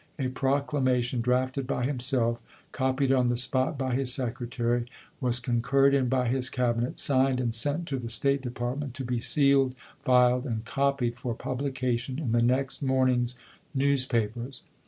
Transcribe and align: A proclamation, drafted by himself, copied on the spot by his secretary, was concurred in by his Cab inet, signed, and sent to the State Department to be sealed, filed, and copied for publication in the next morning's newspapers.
A 0.17 0.29
proclamation, 0.29 1.21
drafted 1.21 1.67
by 1.67 1.85
himself, 1.85 2.41
copied 2.71 3.11
on 3.11 3.27
the 3.27 3.37
spot 3.37 3.77
by 3.77 3.93
his 3.93 4.11
secretary, 4.11 4.87
was 5.19 5.39
concurred 5.39 5.93
in 5.93 6.09
by 6.09 6.27
his 6.27 6.49
Cab 6.49 6.79
inet, 6.81 6.97
signed, 6.97 7.39
and 7.39 7.53
sent 7.53 7.87
to 7.89 7.99
the 7.99 8.09
State 8.09 8.41
Department 8.41 8.95
to 8.95 9.05
be 9.05 9.19
sealed, 9.19 9.75
filed, 10.01 10.47
and 10.47 10.65
copied 10.65 11.19
for 11.19 11.35
publication 11.35 12.17
in 12.17 12.31
the 12.31 12.41
next 12.41 12.81
morning's 12.81 13.35
newspapers. 13.75 14.63